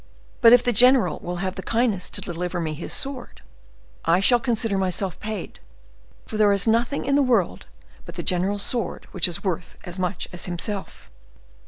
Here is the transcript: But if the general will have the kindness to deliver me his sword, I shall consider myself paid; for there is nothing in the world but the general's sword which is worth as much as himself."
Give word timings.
But 0.41 0.51
if 0.51 0.63
the 0.63 0.71
general 0.73 1.19
will 1.19 1.35
have 1.45 1.53
the 1.53 1.61
kindness 1.61 2.09
to 2.09 2.21
deliver 2.21 2.59
me 2.59 2.73
his 2.73 2.91
sword, 2.91 3.43
I 4.03 4.19
shall 4.19 4.39
consider 4.39 4.75
myself 4.75 5.19
paid; 5.19 5.59
for 6.25 6.37
there 6.37 6.51
is 6.51 6.65
nothing 6.65 7.05
in 7.05 7.13
the 7.13 7.21
world 7.21 7.67
but 8.05 8.15
the 8.15 8.23
general's 8.23 8.63
sword 8.63 9.05
which 9.11 9.27
is 9.27 9.43
worth 9.43 9.77
as 9.83 9.99
much 9.99 10.27
as 10.33 10.45
himself." 10.45 11.11